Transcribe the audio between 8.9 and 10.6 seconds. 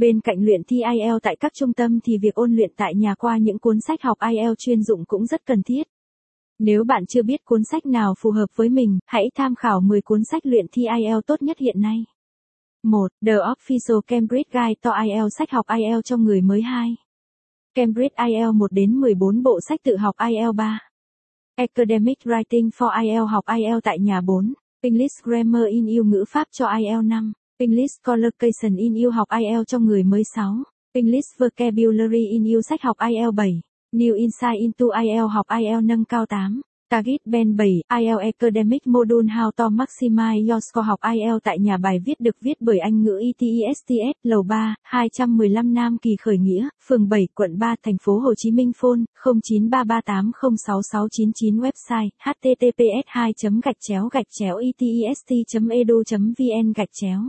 hãy tham khảo 10 cuốn sách